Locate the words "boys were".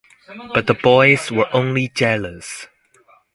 0.73-1.47